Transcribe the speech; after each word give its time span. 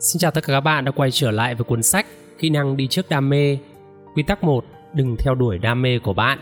Xin 0.00 0.20
chào 0.20 0.30
tất 0.30 0.44
cả 0.44 0.52
các 0.52 0.60
bạn 0.60 0.84
đã 0.84 0.90
quay 0.90 1.10
trở 1.10 1.30
lại 1.30 1.54
với 1.54 1.64
cuốn 1.64 1.82
sách 1.82 2.06
Kỹ 2.38 2.50
năng 2.50 2.76
đi 2.76 2.86
trước 2.86 3.08
đam 3.08 3.28
mê. 3.28 3.58
Quy 4.14 4.22
tắc 4.22 4.44
1, 4.44 4.64
đừng 4.94 5.16
theo 5.16 5.34
đuổi 5.34 5.58
đam 5.58 5.82
mê 5.82 5.98
của 5.98 6.12
bạn. 6.12 6.38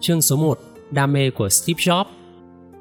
Chương 0.00 0.22
số 0.22 0.36
1, 0.36 0.58
đam 0.90 1.12
mê 1.12 1.30
của 1.30 1.48
Steve 1.48 1.76
Jobs. 1.76 2.04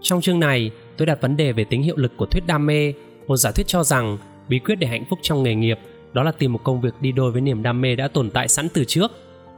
Trong 0.01 0.21
chương 0.21 0.39
này, 0.39 0.71
tôi 0.97 1.05
đặt 1.05 1.21
vấn 1.21 1.37
đề 1.37 1.51
về 1.51 1.63
tính 1.63 1.83
hiệu 1.83 1.97
lực 1.97 2.11
của 2.17 2.25
thuyết 2.25 2.47
đam 2.47 2.65
mê, 2.65 2.93
một 3.27 3.37
giả 3.37 3.51
thuyết 3.51 3.67
cho 3.67 3.83
rằng 3.83 4.17
bí 4.49 4.59
quyết 4.59 4.75
để 4.75 4.87
hạnh 4.87 5.05
phúc 5.09 5.19
trong 5.21 5.43
nghề 5.43 5.55
nghiệp 5.55 5.79
đó 6.13 6.23
là 6.23 6.31
tìm 6.31 6.53
một 6.53 6.59
công 6.63 6.81
việc 6.81 6.93
đi 7.01 7.11
đôi 7.11 7.31
với 7.31 7.41
niềm 7.41 7.63
đam 7.63 7.81
mê 7.81 7.95
đã 7.95 8.07
tồn 8.07 8.29
tại 8.29 8.47
sẵn 8.47 8.69
từ 8.69 8.83
trước. 8.83 9.11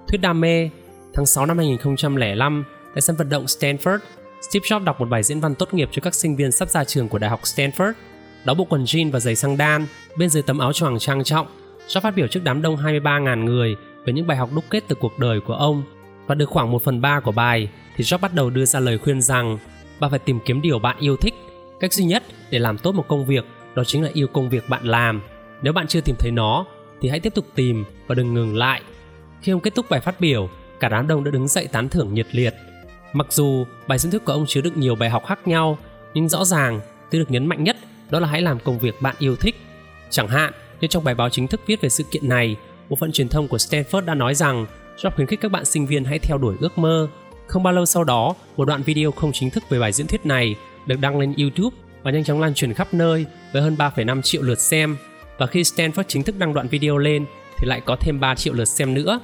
Thuyết 0.08 0.22
đam 0.22 0.42
mê, 0.42 0.70
tháng 1.14 1.26
6 1.26 1.46
năm 1.46 1.58
2005, 1.58 2.64
tại 2.94 3.02
sân 3.02 3.16
vận 3.16 3.30
động 3.30 3.46
Stanford, 3.46 4.00
Steve 4.42 4.64
Jobs 4.64 4.84
đọc 4.84 5.00
một 5.00 5.10
bài 5.10 5.24
diễn 5.24 5.40
văn 5.40 5.56
tốt 5.56 5.74
nghiệp 5.74 5.90
cho 5.92 6.02
các 6.04 6.16
sinh 6.16 6.36
viên 6.36 6.52
sắp 6.52 6.70
ra 6.70 6.84
trường 6.84 7.10
của 7.10 7.18
Đại 7.18 7.30
học 7.30 7.40
Stanford. 7.44 7.94
Đó 8.48 8.54
bộ 8.54 8.66
quần 8.70 8.84
jean 8.84 9.12
và 9.12 9.20
giày 9.20 9.36
sang 9.36 9.58
đan, 9.58 9.86
bên 10.18 10.30
dưới 10.30 10.44
tấm 10.44 10.60
áo 10.60 10.74
choàng 10.74 11.00
trang 11.00 11.24
trọng. 11.24 11.48
cho 11.88 12.00
phát 12.00 12.16
biểu 12.16 12.28
trước 12.28 12.40
đám 12.44 12.62
đông 12.62 12.76
23.000 12.76 13.44
người 13.44 13.76
về 14.06 14.14
những 14.14 14.28
bài 14.28 14.38
học 14.38 14.50
đúc 14.56 14.64
kết 14.70 14.84
từ 14.88 14.96
cuộc 14.96 15.20
đời 15.20 15.40
của 15.40 15.54
ông. 15.54 15.84
Và 16.28 16.36
được 16.36 16.50
khoảng 16.50 16.72
1 16.72 16.84
phần 16.84 17.02
3 17.02 17.20
của 17.20 17.32
bài, 17.32 17.70
thì 17.96 18.04
Job 18.04 18.18
bắt 18.18 18.34
đầu 18.34 18.50
đưa 18.50 18.66
ra 18.66 18.80
lời 18.80 18.98
khuyên 18.98 19.22
rằng 19.22 19.58
bạn 20.00 20.10
phải 20.10 20.20
tìm 20.20 20.40
kiếm 20.46 20.62
điều 20.62 20.80
bạn 20.80 20.98
yêu 21.00 21.18
thích. 21.18 21.34
Cách 21.80 21.94
duy 21.94 22.06
nhất 22.06 22.24
để 22.50 22.60
làm 22.60 22.78
tốt 22.78 22.92
một 22.92 23.08
công 23.08 23.26
việc 23.26 23.46
đó 23.76 23.84
chính 23.84 24.04
là 24.04 24.10
yêu 24.14 24.28
công 24.28 24.50
việc 24.50 24.70
bạn 24.70 24.86
làm. 24.86 25.22
Nếu 25.62 25.74
bạn 25.74 25.88
chưa 25.88 26.02
tìm 26.02 26.16
thấy 26.20 26.32
nó, 26.32 26.66
thì 27.02 27.10
hãy 27.10 27.20
tiếp 27.20 27.34
tục 27.36 27.46
tìm 27.56 27.86
và 28.08 28.16
đừng 28.16 28.34
ngừng 28.34 28.56
lại. 28.56 28.82
Khi 29.42 29.52
ông 29.52 29.62
kết 29.62 29.76
thúc 29.76 29.86
bài 29.90 30.00
phát 30.00 30.20
biểu, 30.20 30.50
cả 30.80 30.90
đám 30.90 31.08
đông 31.08 31.24
đã 31.24 31.32
đứng 31.32 31.48
dậy 31.48 31.68
tán 31.72 31.90
thưởng 31.90 32.14
nhiệt 32.14 32.28
liệt. 32.32 32.56
Mặc 33.14 33.28
dù 33.34 33.66
bài 33.88 33.98
diễn 33.98 34.12
thuyết 34.12 34.26
của 34.26 34.34
ông 34.34 34.46
chứa 34.48 34.62
đựng 34.62 34.80
nhiều 34.80 34.96
bài 34.96 35.10
học 35.10 35.24
khác 35.28 35.48
nhau, 35.48 35.78
nhưng 36.14 36.30
rõ 36.30 36.46
ràng 36.46 36.80
thứ 37.12 37.20
được 37.20 37.32
nhấn 37.32 37.46
mạnh 37.46 37.64
nhất 37.64 37.78
đó 38.10 38.20
là 38.20 38.28
hãy 38.28 38.42
làm 38.42 38.60
công 38.60 38.80
việc 38.80 39.02
bạn 39.02 39.16
yêu 39.20 39.36
thích. 39.36 39.56
Chẳng 40.10 40.28
hạn, 40.28 40.54
như 40.82 40.88
trong 40.88 41.04
bài 41.04 41.16
báo 41.16 41.30
chính 41.30 41.48
thức 41.48 41.62
viết 41.68 41.82
về 41.82 41.90
sự 41.90 42.04
kiện 42.12 42.30
này, 42.30 42.56
bộ 42.90 42.96
phận 42.96 43.12
truyền 43.12 43.30
thông 43.30 43.48
của 43.48 43.58
Stanford 43.58 44.06
đã 44.06 44.16
nói 44.16 44.36
rằng 44.36 44.66
Job 44.98 45.12
khuyến 45.16 45.28
khích 45.28 45.42
các 45.42 45.52
bạn 45.52 45.66
sinh 45.66 45.88
viên 45.88 46.04
hãy 46.04 46.20
theo 46.20 46.38
đuổi 46.38 46.56
ước 46.60 46.78
mơ. 46.78 47.08
Không 47.48 47.64
bao 47.64 47.74
lâu 47.74 47.86
sau 47.86 48.04
đó, 48.04 48.36
một 48.58 48.66
đoạn 48.66 48.84
video 48.84 49.12
không 49.12 49.32
chính 49.32 49.50
thức 49.50 49.64
về 49.70 49.80
bài 49.80 49.92
diễn 49.92 50.08
thuyết 50.08 50.26
này 50.26 50.56
được 50.86 51.00
đăng 51.00 51.20
lên 51.20 51.34
YouTube 51.38 51.78
và 52.04 52.12
nhanh 52.12 52.24
chóng 52.24 52.42
lan 52.42 52.54
truyền 52.54 52.74
khắp 52.74 52.94
nơi 52.94 53.26
với 53.54 53.62
hơn 53.62 53.76
3,5 53.76 54.22
triệu 54.22 54.42
lượt 54.42 54.60
xem. 54.60 54.98
Và 55.38 55.48
khi 55.48 55.62
Stanford 55.62 56.04
chính 56.08 56.24
thức 56.24 56.36
đăng 56.40 56.54
đoạn 56.54 56.68
video 56.68 56.98
lên 56.98 57.26
thì 57.58 57.68
lại 57.68 57.82
có 57.86 57.96
thêm 58.00 58.20
3 58.20 58.36
triệu 58.36 58.54
lượt 58.54 58.66
xem 58.66 58.94
nữa. 58.94 59.20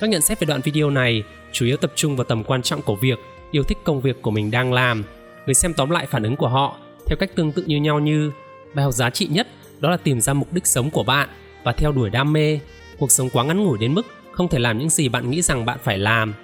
Các 0.00 0.10
nhận 0.10 0.22
xét 0.22 0.40
về 0.40 0.46
đoạn 0.46 0.60
video 0.60 0.90
này 0.90 1.22
chủ 1.52 1.66
yếu 1.66 1.76
tập 1.76 1.92
trung 1.94 2.16
vào 2.16 2.24
tầm 2.24 2.44
quan 2.44 2.62
trọng 2.62 2.82
của 2.82 2.96
việc 2.96 3.18
yêu 3.50 3.62
thích 3.62 3.78
công 3.84 4.00
việc 4.00 4.22
của 4.22 4.30
mình 4.30 4.50
đang 4.50 4.72
làm. 4.72 5.04
Người 5.46 5.54
xem 5.54 5.74
tóm 5.74 5.90
lại 5.90 6.06
phản 6.06 6.22
ứng 6.22 6.36
của 6.36 6.48
họ 6.48 6.76
theo 7.12 7.16
cách 7.16 7.34
tương 7.34 7.52
tự 7.52 7.64
như 7.66 7.76
nhau 7.76 7.98
như 8.00 8.32
bài 8.74 8.84
học 8.84 8.94
giá 8.94 9.10
trị 9.10 9.26
nhất 9.26 9.48
đó 9.80 9.90
là 9.90 9.96
tìm 9.96 10.20
ra 10.20 10.32
mục 10.32 10.52
đích 10.52 10.66
sống 10.66 10.90
của 10.90 11.02
bạn 11.02 11.28
và 11.64 11.72
theo 11.72 11.92
đuổi 11.92 12.10
đam 12.10 12.32
mê. 12.32 12.58
Cuộc 12.98 13.12
sống 13.12 13.30
quá 13.30 13.44
ngắn 13.44 13.64
ngủi 13.64 13.78
đến 13.78 13.94
mức 13.94 14.06
không 14.32 14.48
thể 14.48 14.58
làm 14.58 14.78
những 14.78 14.90
gì 14.90 15.08
bạn 15.08 15.30
nghĩ 15.30 15.42
rằng 15.42 15.64
bạn 15.64 15.78
phải 15.82 15.98
làm. 15.98 16.34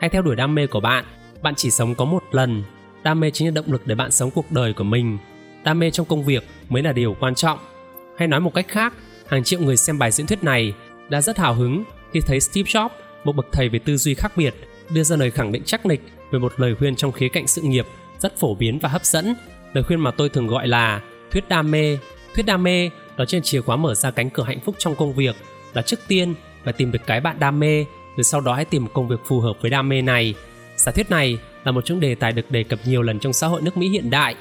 hay 0.00 0.10
theo 0.10 0.22
đuổi 0.22 0.36
đam 0.36 0.54
mê 0.54 0.66
của 0.66 0.80
bạn. 0.80 1.04
Bạn 1.42 1.54
chỉ 1.54 1.70
sống 1.70 1.94
có 1.94 2.04
một 2.04 2.22
lần. 2.30 2.62
Đam 3.02 3.20
mê 3.20 3.30
chính 3.30 3.48
là 3.48 3.50
động 3.50 3.72
lực 3.72 3.86
để 3.86 3.94
bạn 3.94 4.10
sống 4.10 4.30
cuộc 4.30 4.52
đời 4.52 4.72
của 4.72 4.84
mình. 4.84 5.18
Đam 5.64 5.78
mê 5.78 5.90
trong 5.90 6.06
công 6.06 6.24
việc 6.24 6.44
mới 6.68 6.82
là 6.82 6.92
điều 6.92 7.16
quan 7.20 7.34
trọng. 7.34 7.58
Hay 8.18 8.28
nói 8.28 8.40
một 8.40 8.54
cách 8.54 8.68
khác, 8.68 8.94
hàng 9.26 9.44
triệu 9.44 9.60
người 9.60 9.76
xem 9.76 9.98
bài 9.98 10.10
diễn 10.10 10.26
thuyết 10.26 10.44
này 10.44 10.72
đã 11.08 11.20
rất 11.20 11.38
hào 11.38 11.54
hứng 11.54 11.84
khi 12.12 12.20
thấy 12.20 12.40
Steve 12.40 12.70
Jobs, 12.70 12.88
một 13.24 13.36
bậc 13.36 13.46
thầy 13.52 13.68
về 13.68 13.78
tư 13.78 13.96
duy 13.96 14.14
khác 14.14 14.32
biệt, 14.36 14.54
đưa 14.90 15.02
ra 15.02 15.16
lời 15.16 15.30
khẳng 15.30 15.52
định 15.52 15.62
chắc 15.66 15.86
nịch 15.86 16.00
về 16.30 16.38
một 16.38 16.52
lời 16.56 16.74
khuyên 16.74 16.96
trong 16.96 17.12
khía 17.12 17.28
cạnh 17.28 17.46
sự 17.46 17.62
nghiệp 17.62 17.86
rất 18.20 18.36
phổ 18.38 18.54
biến 18.54 18.78
và 18.78 18.88
hấp 18.88 19.04
dẫn. 19.04 19.34
Lời 19.72 19.84
khuyên 19.84 20.00
mà 20.00 20.10
tôi 20.10 20.28
thường 20.28 20.46
gọi 20.46 20.68
là 20.68 21.00
thuyết 21.30 21.48
đam 21.48 21.70
mê. 21.70 21.98
Thuyết 22.34 22.46
đam 22.46 22.62
mê 22.62 22.90
đó 23.16 23.24
trên 23.24 23.42
chìa 23.42 23.60
khóa 23.60 23.76
mở 23.76 23.94
ra 23.94 24.10
cánh 24.10 24.30
cửa 24.30 24.42
hạnh 24.42 24.60
phúc 24.60 24.74
trong 24.78 24.94
công 24.94 25.12
việc 25.12 25.36
là 25.74 25.82
trước 25.82 26.00
tiên 26.08 26.34
phải 26.64 26.72
tìm 26.72 26.92
được 26.92 27.06
cái 27.06 27.20
bạn 27.20 27.36
đam 27.38 27.60
mê 27.60 27.84
rồi 28.16 28.24
sau 28.24 28.40
đó 28.40 28.54
hãy 28.54 28.64
tìm 28.64 28.84
một 28.84 28.90
công 28.94 29.08
việc 29.08 29.20
phù 29.24 29.40
hợp 29.40 29.52
với 29.60 29.70
đam 29.70 29.88
mê 29.88 30.02
này. 30.02 30.34
Giả 30.76 30.92
thuyết 30.92 31.10
này 31.10 31.38
là 31.64 31.72
một 31.72 31.84
trong 31.84 32.00
đề 32.00 32.14
tài 32.14 32.32
được 32.32 32.50
đề 32.50 32.62
cập 32.62 32.78
nhiều 32.84 33.02
lần 33.02 33.18
trong 33.18 33.32
xã 33.32 33.46
hội 33.46 33.62
nước 33.62 33.76
Mỹ 33.76 33.88
hiện 33.88 34.10
đại. 34.10 34.34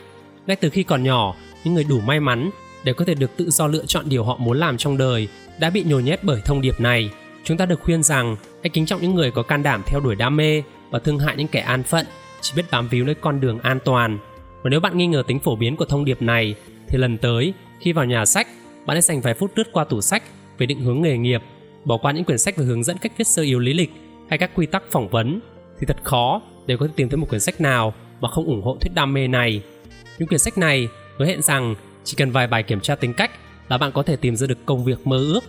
Ngay 0.48 0.56
từ 0.56 0.70
khi 0.70 0.84
còn 0.84 1.04
nhỏ, 1.04 1.36
những 1.64 1.74
người 1.74 1.84
đủ 1.84 2.00
may 2.00 2.20
mắn 2.20 2.50
để 2.84 2.94
có 2.94 3.06
thể 3.06 3.14
được 3.14 3.38
tự 3.38 3.50
do 3.50 3.68
lựa 3.68 3.86
chọn 3.86 4.10
điều 4.10 4.24
họ 4.24 4.38
muốn 4.38 4.58
làm 4.58 4.78
trong 4.78 4.98
đời 4.98 5.28
đã 5.60 5.70
bị 5.70 5.84
nhồi 5.84 6.04
nhét 6.04 6.24
bởi 6.24 6.42
thông 6.46 6.62
điệp 6.62 6.80
này. 6.80 7.10
Chúng 7.44 7.58
ta 7.58 7.66
được 7.66 7.80
khuyên 7.82 8.04
rằng 8.04 8.36
hãy 8.64 8.70
kính 8.70 8.86
trọng 8.86 9.02
những 9.02 9.16
người 9.16 9.32
có 9.32 9.44
can 9.44 9.64
đảm 9.64 9.82
theo 9.86 10.00
đuổi 10.00 10.16
đam 10.16 10.38
mê 10.38 10.64
và 10.90 11.00
thương 11.00 11.20
hại 11.20 11.36
những 11.36 11.48
kẻ 11.48 11.60
an 11.60 11.84
phận, 11.84 12.06
chỉ 12.42 12.54
biết 12.56 12.66
bám 12.72 12.88
víu 12.88 13.06
lấy 13.06 13.16
con 13.16 13.40
đường 13.40 13.60
an 13.60 13.80
toàn. 13.86 14.18
Và 14.64 14.70
nếu 14.70 14.80
bạn 14.80 14.98
nghi 14.98 15.08
ngờ 15.08 15.24
tính 15.28 15.40
phổ 15.40 15.56
biến 15.56 15.76
của 15.76 15.86
thông 15.86 16.06
điệp 16.06 16.22
này, 16.22 16.56
thì 16.88 16.98
lần 16.98 17.18
tới 17.18 17.54
khi 17.80 17.92
vào 17.94 18.06
nhà 18.06 18.26
sách, 18.26 18.48
bạn 18.86 18.96
hãy 18.96 19.02
dành 19.02 19.22
vài 19.22 19.34
phút 19.34 19.52
lướt 19.56 19.68
qua 19.72 19.84
tủ 19.84 20.02
sách 20.02 20.24
về 20.58 20.66
định 20.66 20.80
hướng 20.80 21.02
nghề 21.02 21.18
nghiệp, 21.18 21.42
bỏ 21.86 21.98
qua 21.98 22.12
những 22.12 22.24
quyển 22.24 22.38
sách 22.38 22.58
về 22.58 22.66
hướng 22.66 22.84
dẫn 22.84 22.98
cách 22.98 23.12
viết 23.18 23.28
sơ 23.28 23.42
yếu 23.42 23.60
lý 23.60 23.74
lịch 23.74 23.92
hay 24.30 24.38
các 24.38 24.52
quy 24.56 24.66
tắc 24.66 24.84
phỏng 24.92 25.08
vấn 25.08 25.40
thì 25.80 25.86
thật 25.86 25.98
khó 26.04 26.42
để 26.66 26.78
có 26.78 26.88
thể 26.88 26.94
tìm 26.96 27.10
thấy 27.10 27.18
một 27.18 27.30
quyển 27.30 27.42
sách 27.42 27.62
nào 27.62 27.94
mà 28.22 28.30
không 28.30 28.46
ủng 28.46 28.62
hộ 28.62 28.78
thuyết 28.82 28.92
đam 28.96 29.14
mê 29.14 29.28
này. 29.28 29.62
Những 30.20 30.28
quyển 30.28 30.40
sách 30.40 30.58
này 30.58 30.88
hứa 31.18 31.26
hẹn 31.26 31.42
rằng 31.42 31.76
chỉ 32.04 32.16
cần 32.18 32.32
vài 32.32 32.48
bài 32.48 32.64
kiểm 32.64 32.80
tra 32.80 32.96
tính 32.96 33.14
cách 33.14 33.32
là 33.70 33.78
bạn 33.78 33.92
có 33.92 34.04
thể 34.04 34.16
tìm 34.16 34.36
ra 34.36 34.48
được 34.48 34.66
công 34.66 34.84
việc 34.84 35.08
mơ 35.08 35.18
ước. 35.18 35.44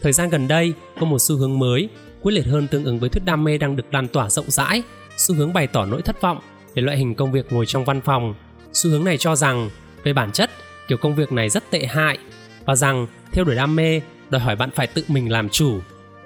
Thời 0.00 0.12
gian 0.12 0.30
gần 0.30 0.48
đây 0.48 0.72
có 1.00 1.06
một 1.06 1.18
xu 1.18 1.36
hướng 1.36 1.58
mới, 1.58 1.88
quyết 2.22 2.32
liệt 2.32 2.46
hơn 2.46 2.66
tương 2.70 2.84
ứng 2.84 2.98
với 2.98 3.08
thuyết 3.08 3.24
đam 3.24 3.44
mê 3.44 3.58
đang 3.58 3.76
được 3.76 3.94
lan 3.94 4.08
tỏa 4.08 4.30
rộng 4.30 4.50
rãi, 4.50 4.82
xu 5.16 5.34
hướng 5.34 5.52
bày 5.52 5.66
tỏ 5.66 5.86
nỗi 5.86 6.02
thất 6.02 6.20
vọng 6.20 6.38
về 6.74 6.82
loại 6.82 6.96
hình 6.96 7.14
công 7.14 7.32
việc 7.32 7.52
ngồi 7.52 7.66
trong 7.66 7.84
văn 7.84 8.00
phòng. 8.00 8.34
Xu 8.76 8.90
hướng 8.90 9.04
này 9.04 9.18
cho 9.18 9.36
rằng 9.36 9.70
về 10.04 10.12
bản 10.12 10.32
chất, 10.32 10.50
kiểu 10.88 10.98
công 10.98 11.14
việc 11.14 11.32
này 11.32 11.48
rất 11.48 11.70
tệ 11.70 11.86
hại 11.86 12.18
và 12.64 12.74
rằng 12.74 13.06
theo 13.32 13.44
đuổi 13.44 13.54
đam 13.54 13.76
mê 13.76 14.00
đòi 14.30 14.40
hỏi 14.40 14.56
bạn 14.56 14.70
phải 14.70 14.86
tự 14.86 15.04
mình 15.08 15.32
làm 15.32 15.48
chủ. 15.48 15.80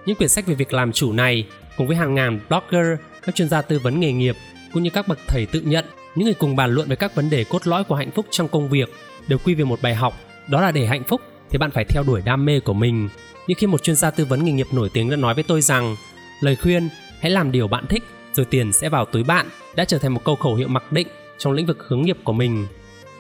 Những 0.07 0.17
quyển 0.17 0.29
sách 0.29 0.47
về 0.47 0.55
việc 0.55 0.73
làm 0.73 0.93
chủ 0.93 1.13
này 1.13 1.47
cùng 1.77 1.87
với 1.87 1.97
hàng 1.97 2.15
ngàn 2.15 2.41
blogger, 2.49 2.87
các 3.23 3.35
chuyên 3.35 3.49
gia 3.49 3.63
tư 3.63 3.79
vấn 3.79 4.01
nghề 4.01 4.13
nghiệp 4.13 4.37
cũng 4.73 4.83
như 4.83 4.91
các 4.91 5.09
bậc 5.09 5.19
thầy 5.27 5.47
tự 5.47 5.61
nhận, 5.61 5.85
những 6.15 6.25
người 6.25 6.35
cùng 6.35 6.57
bàn 6.57 6.75
luận 6.75 6.89
về 6.89 6.97
các 6.97 7.15
vấn 7.15 7.31
đề 7.31 7.45
cốt 7.45 7.67
lõi 7.67 7.85
của 7.85 7.95
hạnh 7.95 8.11
phúc 8.11 8.27
trong 8.31 8.49
công 8.49 8.69
việc 8.69 8.91
đều 9.29 9.39
quy 9.39 9.55
về 9.55 9.65
một 9.65 9.83
bài 9.83 9.95
học, 9.95 10.15
đó 10.49 10.61
là 10.61 10.73
để 10.73 10.87
hạnh 10.87 11.05
phúc 11.05 11.21
thì 11.51 11.59
bạn 11.59 11.71
phải 11.71 11.85
theo 11.85 12.03
đuổi 12.03 12.23
đam 12.25 12.45
mê 12.45 12.61
của 12.61 12.75
mình. 12.75 13.09
Như 13.47 13.55
khi 13.59 13.67
một 13.67 13.83
chuyên 13.83 13.97
gia 13.97 14.11
tư 14.11 14.25
vấn 14.25 14.45
nghề 14.45 14.53
nghiệp 14.53 14.67
nổi 14.73 14.91
tiếng 14.93 15.11
đã 15.11 15.17
nói 15.17 15.35
với 15.35 15.45
tôi 15.45 15.61
rằng, 15.61 15.97
lời 16.41 16.57
khuyên 16.57 16.89
hãy 17.21 17.31
làm 17.31 17.53
điều 17.53 17.69
bạn 17.69 17.87
thích 17.87 18.03
rồi 18.33 18.47
tiền 18.51 18.73
sẽ 18.73 18.89
vào 18.89 19.05
túi 19.05 19.25
bạn 19.25 19.49
đã 19.75 19.85
trở 19.85 19.99
thành 19.99 20.15
một 20.15 20.25
câu 20.25 20.37
khẩu 20.37 20.55
hiệu 20.55 20.69
mặc 20.69 20.93
định 20.93 21.09
trong 21.41 21.53
lĩnh 21.53 21.67
vực 21.67 21.85
hướng 21.89 22.03
nghiệp 22.03 22.17
của 22.25 22.33
mình. 22.33 22.67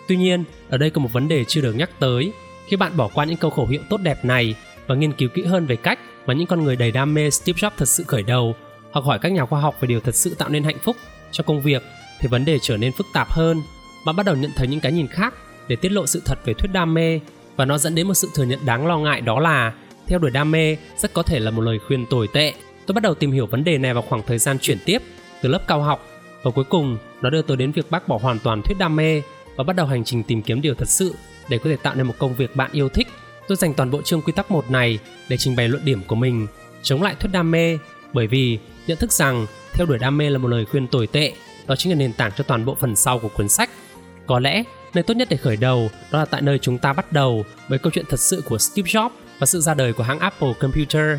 Tuy 0.08 0.16
nhiên, 0.16 0.44
ở 0.68 0.78
đây 0.78 0.90
có 0.90 1.00
một 1.00 1.12
vấn 1.12 1.28
đề 1.28 1.44
chưa 1.44 1.60
được 1.60 1.72
nhắc 1.72 1.90
tới. 1.98 2.32
Khi 2.66 2.76
bạn 2.76 2.96
bỏ 2.96 3.08
qua 3.14 3.24
những 3.24 3.36
câu 3.36 3.50
khẩu 3.50 3.66
hiệu 3.66 3.80
tốt 3.90 4.00
đẹp 4.02 4.24
này 4.24 4.54
và 4.86 4.94
nghiên 4.94 5.12
cứu 5.12 5.28
kỹ 5.28 5.42
hơn 5.42 5.66
về 5.66 5.76
cách 5.76 5.98
mà 6.26 6.34
những 6.34 6.46
con 6.46 6.64
người 6.64 6.76
đầy 6.76 6.90
đam 6.90 7.14
mê 7.14 7.30
Steve 7.30 7.56
Jobs 7.56 7.70
thật 7.76 7.88
sự 7.88 8.04
khởi 8.06 8.22
đầu, 8.22 8.54
hoặc 8.92 9.04
hỏi 9.04 9.18
các 9.18 9.32
nhà 9.32 9.46
khoa 9.46 9.60
học 9.60 9.76
về 9.80 9.86
điều 9.86 10.00
thật 10.00 10.14
sự 10.14 10.34
tạo 10.34 10.48
nên 10.48 10.64
hạnh 10.64 10.78
phúc 10.82 10.96
cho 11.32 11.44
công 11.44 11.60
việc, 11.60 11.82
thì 12.20 12.28
vấn 12.28 12.44
đề 12.44 12.58
trở 12.62 12.76
nên 12.76 12.92
phức 12.92 13.06
tạp 13.12 13.30
hơn. 13.30 13.62
Bạn 14.06 14.16
bắt 14.16 14.26
đầu 14.26 14.36
nhận 14.36 14.50
thấy 14.56 14.66
những 14.66 14.80
cái 14.80 14.92
nhìn 14.92 15.06
khác 15.06 15.34
để 15.68 15.76
tiết 15.76 15.92
lộ 15.92 16.06
sự 16.06 16.22
thật 16.24 16.38
về 16.44 16.54
thuyết 16.54 16.72
đam 16.72 16.94
mê 16.94 17.20
và 17.56 17.64
nó 17.64 17.78
dẫn 17.78 17.94
đến 17.94 18.06
một 18.08 18.14
sự 18.14 18.28
thừa 18.34 18.44
nhận 18.44 18.58
đáng 18.66 18.86
lo 18.86 18.98
ngại 18.98 19.20
đó 19.20 19.40
là 19.40 19.72
theo 20.06 20.18
đuổi 20.18 20.30
đam 20.30 20.50
mê 20.50 20.76
rất 20.98 21.12
có 21.12 21.22
thể 21.22 21.40
là 21.40 21.50
một 21.50 21.62
lời 21.62 21.78
khuyên 21.86 22.06
tồi 22.06 22.28
tệ. 22.32 22.54
Tôi 22.86 22.94
bắt 22.94 23.02
đầu 23.02 23.14
tìm 23.14 23.32
hiểu 23.32 23.46
vấn 23.46 23.64
đề 23.64 23.78
này 23.78 23.94
vào 23.94 24.02
khoảng 24.02 24.22
thời 24.26 24.38
gian 24.38 24.58
chuyển 24.58 24.78
tiếp 24.84 24.98
từ 25.42 25.48
lớp 25.48 25.62
cao 25.66 25.82
học 25.82 26.06
và 26.42 26.50
cuối 26.50 26.64
cùng 26.64 26.98
nó 27.22 27.30
đưa 27.30 27.42
tôi 27.42 27.56
đến 27.56 27.72
việc 27.72 27.90
bác 27.90 28.08
bỏ 28.08 28.18
hoàn 28.22 28.38
toàn 28.38 28.62
thuyết 28.62 28.78
đam 28.78 28.96
mê 28.96 29.22
và 29.56 29.64
bắt 29.64 29.76
đầu 29.76 29.86
hành 29.86 30.04
trình 30.04 30.22
tìm 30.22 30.42
kiếm 30.42 30.60
điều 30.60 30.74
thật 30.74 30.88
sự 30.88 31.14
để 31.48 31.58
có 31.58 31.70
thể 31.70 31.76
tạo 31.76 31.94
nên 31.94 32.06
một 32.06 32.14
công 32.18 32.34
việc 32.34 32.56
bạn 32.56 32.70
yêu 32.72 32.88
thích. 32.88 33.08
Tôi 33.48 33.56
dành 33.56 33.74
toàn 33.74 33.90
bộ 33.90 34.02
chương 34.02 34.22
quy 34.22 34.32
tắc 34.32 34.50
một 34.50 34.70
này 34.70 34.98
để 35.28 35.36
trình 35.36 35.56
bày 35.56 35.68
luận 35.68 35.84
điểm 35.84 36.02
của 36.06 36.14
mình 36.14 36.46
chống 36.82 37.02
lại 37.02 37.14
thuyết 37.20 37.30
đam 37.32 37.50
mê 37.50 37.78
bởi 38.12 38.26
vì 38.26 38.58
nhận 38.86 38.98
thức 38.98 39.12
rằng 39.12 39.46
theo 39.72 39.86
đuổi 39.86 39.98
đam 39.98 40.18
mê 40.18 40.30
là 40.30 40.38
một 40.38 40.48
lời 40.48 40.64
khuyên 40.64 40.86
tồi 40.86 41.06
tệ 41.06 41.32
đó 41.66 41.76
chính 41.76 41.92
là 41.92 41.98
nền 41.98 42.12
tảng 42.12 42.32
cho 42.36 42.44
toàn 42.44 42.64
bộ 42.64 42.76
phần 42.80 42.96
sau 42.96 43.18
của 43.18 43.28
cuốn 43.28 43.48
sách. 43.48 43.70
Có 44.26 44.40
lẽ 44.40 44.62
nơi 44.94 45.02
tốt 45.02 45.14
nhất 45.14 45.28
để 45.30 45.36
khởi 45.36 45.56
đầu 45.56 45.90
đó 46.10 46.18
là 46.18 46.24
tại 46.24 46.42
nơi 46.42 46.58
chúng 46.58 46.78
ta 46.78 46.92
bắt 46.92 47.12
đầu 47.12 47.44
với 47.68 47.78
câu 47.78 47.90
chuyện 47.94 48.04
thật 48.08 48.20
sự 48.20 48.42
của 48.48 48.58
Steve 48.58 48.90
Jobs 48.90 49.10
và 49.38 49.46
sự 49.46 49.60
ra 49.60 49.74
đời 49.74 49.92
của 49.92 50.02
hãng 50.02 50.18
Apple 50.18 50.52
Computer. 50.60 51.18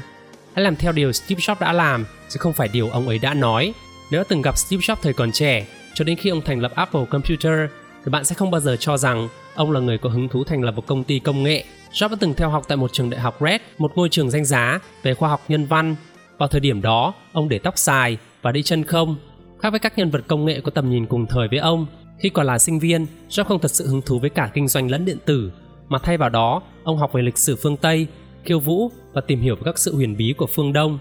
Hãy 0.53 0.63
làm 0.63 0.75
theo 0.75 0.92
điều 0.92 1.12
Steve 1.12 1.39
Jobs 1.39 1.59
đã 1.59 1.74
làm, 1.74 2.06
chứ 2.30 2.38
không 2.39 2.53
phải 2.53 2.68
điều 2.68 2.89
ông 2.89 3.07
ấy 3.07 3.19
đã 3.19 3.33
nói. 3.33 3.74
Nếu 4.12 4.19
đã 4.19 4.25
từng 4.30 4.42
gặp 4.42 4.57
Steve 4.57 4.81
Jobs 4.81 4.95
thời 5.01 5.13
còn 5.13 5.31
trẻ, 5.31 5.65
cho 6.01 6.06
đến 6.06 6.18
khi 6.18 6.30
ông 6.30 6.42
thành 6.42 6.59
lập 6.59 6.71
Apple 6.75 7.06
Computer, 7.06 7.59
thì 8.06 8.12
bạn 8.12 8.25
sẽ 8.25 8.36
không 8.36 8.51
bao 8.51 8.62
giờ 8.62 8.75
cho 8.80 8.98
rằng 8.98 9.27
ông 9.56 9.71
là 9.71 9.80
người 9.80 9.98
có 9.98 10.09
hứng 10.09 10.30
thú 10.30 10.44
thành 10.44 10.62
lập 10.62 10.71
một 10.75 10.86
công 10.88 11.03
ty 11.03 11.19
công 11.19 11.44
nghệ. 11.44 11.63
Jobs 11.92 12.09
đã 12.09 12.18
từng 12.19 12.33
theo 12.33 12.50
học 12.50 12.63
tại 12.68 12.77
một 12.77 12.94
trường 12.94 13.09
đại 13.09 13.21
học 13.21 13.38
Red, 13.42 13.62
một 13.77 13.92
ngôi 13.95 14.09
trường 14.09 14.30
danh 14.31 14.45
giá 14.45 14.80
về 15.03 15.13
khoa 15.13 15.30
học 15.30 15.42
nhân 15.48 15.65
văn. 15.65 15.95
Vào 16.38 16.50
thời 16.50 16.62
điểm 16.62 16.81
đó, 16.81 17.13
ông 17.33 17.50
để 17.50 17.59
tóc 17.59 17.77
dài 17.77 18.18
và 18.42 18.51
đi 18.51 18.63
chân 18.63 18.83
không. 18.83 19.15
Khác 19.59 19.69
với 19.69 19.80
các 19.80 19.98
nhân 19.98 20.12
vật 20.12 20.21
công 20.27 20.45
nghệ 20.45 20.62
có 20.62 20.71
tầm 20.71 20.89
nhìn 20.89 21.06
cùng 21.06 21.25
thời 21.25 21.48
với 21.48 21.59
ông, 21.59 21.86
khi 22.19 22.30
còn 22.30 22.45
là 22.45 22.59
sinh 22.59 22.80
viên, 22.80 23.06
Jobs 23.30 23.44
không 23.44 23.59
thật 23.59 23.71
sự 23.71 23.88
hứng 23.88 24.01
thú 24.01 24.19
với 24.19 24.30
cả 24.30 24.51
kinh 24.53 24.68
doanh 24.68 24.92
lẫn 24.92 25.06
điện 25.06 25.18
tử, 25.25 25.51
mà 25.88 26.00
thay 26.00 26.18
vào 26.18 26.30
đó, 26.30 26.62
ông 26.83 26.98
học 26.98 27.13
về 27.13 27.21
lịch 27.21 27.38
sử 27.38 27.56
phương 27.56 27.77
Tây, 27.77 28.07
khiêu 28.44 28.59
vũ 28.59 28.92
và 29.13 29.21
tìm 29.21 29.42
hiểu 29.42 29.56
về 29.56 29.62
các 29.65 29.80
sự 29.80 29.95
huyền 29.95 30.18
bí 30.18 30.33
của 30.38 30.48
phương 30.48 30.74
Đông. 30.74 31.00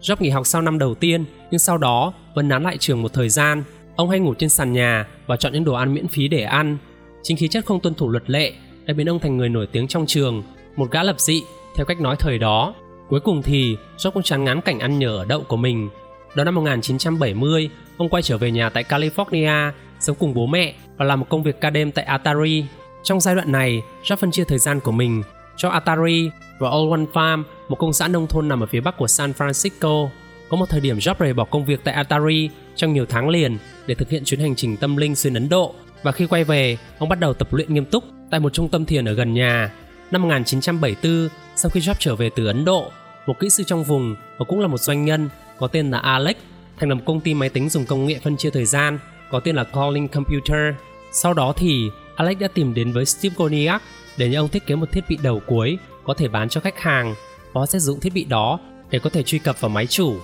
Jobs 0.00 0.16
nghỉ 0.20 0.30
học 0.30 0.46
sau 0.46 0.62
năm 0.62 0.78
đầu 0.78 0.94
tiên, 0.94 1.24
nhưng 1.50 1.58
sau 1.58 1.78
đó 1.78 2.12
vẫn 2.34 2.48
nán 2.48 2.62
lại 2.62 2.76
trường 2.78 3.02
một 3.02 3.12
thời 3.12 3.28
gian. 3.28 3.64
Ông 3.98 4.10
hay 4.10 4.20
ngủ 4.20 4.34
trên 4.34 4.50
sàn 4.50 4.72
nhà 4.72 5.06
và 5.26 5.36
chọn 5.36 5.52
những 5.52 5.64
đồ 5.64 5.74
ăn 5.74 5.94
miễn 5.94 6.08
phí 6.08 6.28
để 6.28 6.42
ăn. 6.42 6.78
Chính 7.22 7.36
khí 7.36 7.48
chất 7.48 7.66
không 7.66 7.80
tuân 7.80 7.94
thủ 7.94 8.10
luật 8.10 8.30
lệ 8.30 8.52
đã 8.86 8.94
biến 8.94 9.08
ông 9.08 9.18
thành 9.18 9.36
người 9.36 9.48
nổi 9.48 9.66
tiếng 9.72 9.88
trong 9.88 10.06
trường, 10.06 10.42
một 10.76 10.90
gã 10.90 11.02
lập 11.02 11.20
dị 11.20 11.42
theo 11.74 11.86
cách 11.86 12.00
nói 12.00 12.16
thời 12.18 12.38
đó. 12.38 12.74
Cuối 13.08 13.20
cùng 13.20 13.42
thì 13.42 13.76
do 13.96 14.10
cũng 14.10 14.22
chán 14.22 14.44
ngán 14.44 14.60
cảnh 14.60 14.78
ăn 14.78 14.98
nhờ 14.98 15.16
ở 15.16 15.24
đậu 15.24 15.42
của 15.42 15.56
mình. 15.56 15.88
Đó 16.34 16.44
năm 16.44 16.54
1970, 16.54 17.70
ông 17.96 18.08
quay 18.08 18.22
trở 18.22 18.38
về 18.38 18.50
nhà 18.50 18.68
tại 18.68 18.84
California, 18.84 19.72
sống 20.00 20.16
cùng 20.18 20.34
bố 20.34 20.46
mẹ 20.46 20.74
và 20.96 21.04
làm 21.04 21.20
một 21.20 21.26
công 21.28 21.42
việc 21.42 21.60
ca 21.60 21.70
đêm 21.70 21.92
tại 21.92 22.04
Atari. 22.04 22.64
Trong 23.02 23.20
giai 23.20 23.34
đoạn 23.34 23.52
này, 23.52 23.82
Job 24.04 24.16
phân 24.16 24.30
chia 24.30 24.44
thời 24.44 24.58
gian 24.58 24.80
của 24.80 24.92
mình 24.92 25.22
cho 25.56 25.68
Atari 25.68 26.30
và 26.58 26.70
Old 26.70 26.90
One 26.90 27.04
Farm, 27.12 27.42
một 27.68 27.76
công 27.76 27.92
xã 27.92 28.08
nông 28.08 28.26
thôn 28.26 28.48
nằm 28.48 28.62
ở 28.62 28.66
phía 28.66 28.80
bắc 28.80 28.96
của 28.96 29.06
San 29.06 29.32
Francisco. 29.32 30.08
Có 30.48 30.56
một 30.56 30.68
thời 30.68 30.80
điểm 30.80 30.98
Job 30.98 31.34
bỏ 31.34 31.44
công 31.44 31.64
việc 31.64 31.80
tại 31.84 31.94
Atari 31.94 32.50
trong 32.76 32.92
nhiều 32.92 33.06
tháng 33.08 33.28
liền 33.28 33.58
để 33.86 33.94
thực 33.94 34.10
hiện 34.10 34.24
chuyến 34.24 34.40
hành 34.40 34.54
trình 34.54 34.76
tâm 34.76 34.96
linh 34.96 35.14
xuyên 35.14 35.34
Ấn 35.34 35.48
Độ 35.48 35.74
và 36.02 36.12
khi 36.12 36.26
quay 36.26 36.44
về, 36.44 36.78
ông 36.98 37.08
bắt 37.08 37.20
đầu 37.20 37.34
tập 37.34 37.54
luyện 37.54 37.74
nghiêm 37.74 37.84
túc 37.84 38.04
tại 38.30 38.40
một 38.40 38.52
trung 38.52 38.68
tâm 38.68 38.84
thiền 38.84 39.08
ở 39.08 39.12
gần 39.12 39.34
nhà. 39.34 39.72
Năm 40.10 40.22
1974, 40.22 41.28
sau 41.56 41.70
khi 41.70 41.80
Job 41.80 41.94
trở 41.98 42.16
về 42.16 42.30
từ 42.36 42.46
Ấn 42.46 42.64
Độ, 42.64 42.90
một 43.26 43.38
kỹ 43.38 43.48
sư 43.50 43.64
trong 43.66 43.84
vùng 43.84 44.16
và 44.38 44.44
cũng 44.48 44.60
là 44.60 44.66
một 44.66 44.80
doanh 44.80 45.04
nhân 45.04 45.28
có 45.58 45.66
tên 45.66 45.90
là 45.90 45.98
Alex 45.98 46.36
thành 46.78 46.88
lập 46.88 46.98
công 47.06 47.20
ty 47.20 47.34
máy 47.34 47.48
tính 47.48 47.68
dùng 47.68 47.84
công 47.84 48.06
nghệ 48.06 48.18
phân 48.24 48.36
chia 48.36 48.50
thời 48.50 48.64
gian 48.64 48.98
có 49.30 49.40
tên 49.40 49.56
là 49.56 49.64
Calling 49.64 50.08
Computer. 50.08 50.74
Sau 51.12 51.34
đó 51.34 51.52
thì 51.56 51.90
Alex 52.16 52.38
đã 52.38 52.48
tìm 52.54 52.74
đến 52.74 52.92
với 52.92 53.04
Steve 53.04 53.34
Goniak 53.38 53.82
để 54.16 54.28
nhờ 54.28 54.40
ông 54.40 54.48
thiết 54.48 54.66
kế 54.66 54.74
một 54.74 54.92
thiết 54.92 55.04
bị 55.08 55.18
đầu 55.22 55.42
cuối 55.46 55.78
có 56.04 56.14
thể 56.14 56.28
bán 56.28 56.48
cho 56.48 56.60
khách 56.60 56.78
hàng 56.78 57.14
và 57.52 57.66
sẽ 57.66 57.78
dùng 57.78 57.94
dụng 57.94 58.00
thiết 58.00 58.12
bị 58.14 58.24
đó 58.24 58.58
để 58.90 58.98
có 58.98 59.10
thể 59.10 59.22
truy 59.22 59.38
cập 59.38 59.60
vào 59.60 59.68
máy 59.68 59.86
chủ. 59.86 60.16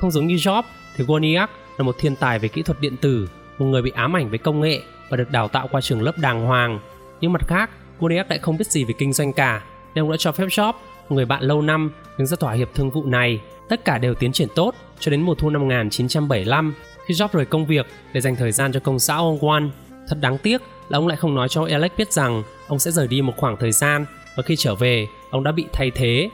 Không 0.00 0.10
giống 0.10 0.26
như 0.26 0.34
Job 0.34 0.62
thì 0.96 1.04
Wozniak 1.04 1.46
là 1.78 1.84
một 1.84 1.96
thiên 1.98 2.16
tài 2.16 2.38
về 2.38 2.48
kỹ 2.48 2.62
thuật 2.62 2.80
điện 2.80 2.96
tử, 2.96 3.28
một 3.58 3.66
người 3.66 3.82
bị 3.82 3.90
ám 3.90 4.16
ảnh 4.16 4.30
với 4.30 4.38
công 4.38 4.60
nghệ 4.60 4.80
và 5.08 5.16
được 5.16 5.30
đào 5.30 5.48
tạo 5.48 5.68
qua 5.70 5.80
trường 5.80 6.02
lớp 6.02 6.18
đàng 6.18 6.46
hoàng. 6.46 6.80
Nhưng 7.20 7.32
mặt 7.32 7.48
khác, 7.48 7.70
Wozniak 8.00 8.24
lại 8.28 8.38
không 8.38 8.58
biết 8.58 8.66
gì 8.66 8.84
về 8.84 8.94
kinh 8.98 9.12
doanh 9.12 9.32
cả, 9.32 9.62
nên 9.94 10.04
ông 10.04 10.10
đã 10.10 10.16
cho 10.16 10.32
phép 10.32 10.46
Job, 10.46 10.72
người 11.08 11.24
bạn 11.24 11.42
lâu 11.42 11.62
năm, 11.62 11.90
đứng 12.18 12.26
ra 12.26 12.36
thỏa 12.40 12.52
hiệp 12.52 12.74
thương 12.74 12.90
vụ 12.90 13.04
này. 13.04 13.40
Tất 13.68 13.84
cả 13.84 13.98
đều 13.98 14.14
tiến 14.14 14.32
triển 14.32 14.48
tốt 14.54 14.74
cho 15.00 15.10
đến 15.10 15.22
mùa 15.22 15.34
thu 15.34 15.50
năm 15.50 15.62
1975 15.62 16.74
khi 17.06 17.14
Job 17.14 17.28
rời 17.32 17.44
công 17.44 17.66
việc 17.66 17.86
để 18.12 18.20
dành 18.20 18.36
thời 18.36 18.52
gian 18.52 18.72
cho 18.72 18.80
công 18.80 18.98
xã 18.98 19.16
ông 19.16 19.48
One. 19.48 19.64
Thật 20.08 20.16
đáng 20.20 20.38
tiếc 20.38 20.62
là 20.88 20.98
ông 20.98 21.06
lại 21.06 21.16
không 21.16 21.34
nói 21.34 21.48
cho 21.48 21.66
Alex 21.70 21.92
biết 21.96 22.12
rằng 22.12 22.42
ông 22.68 22.78
sẽ 22.78 22.90
rời 22.90 23.08
đi 23.08 23.22
một 23.22 23.32
khoảng 23.36 23.56
thời 23.56 23.72
gian 23.72 24.06
và 24.36 24.42
khi 24.42 24.56
trở 24.56 24.74
về, 24.74 25.06
ông 25.30 25.44
đã 25.44 25.52
bị 25.52 25.66
thay 25.72 25.90
thế. 25.90 26.30